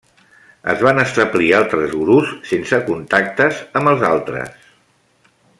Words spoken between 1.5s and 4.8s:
altres gurus sense contactes amb els altres.